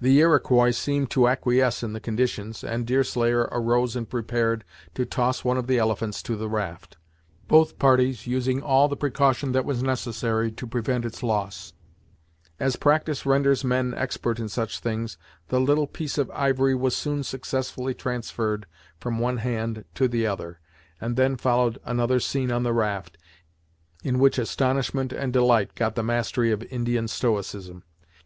[0.00, 5.44] The Iroquois seemed to acquiesce in the conditions, and Deerslayer arose and prepared to toss
[5.44, 6.96] one of the elephants to the raft,
[7.46, 11.74] both parties using all the precaution that was necessary to prevent its loss.
[12.58, 15.18] As practice renders men expert in such things,
[15.48, 18.64] the little piece of ivory was soon successfully transferred
[18.98, 20.58] from one hand to the other,
[21.02, 23.18] and then followed another scene on the raft,
[24.02, 27.82] in which astonishment and delight got the mastery of Indian stoicism.